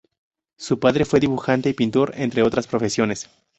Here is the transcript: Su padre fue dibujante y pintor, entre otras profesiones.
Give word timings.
Su 0.57 0.79
padre 0.79 1.05
fue 1.05 1.19
dibujante 1.19 1.69
y 1.69 1.73
pintor, 1.73 2.13
entre 2.15 2.41
otras 2.41 2.65
profesiones. 2.65 3.29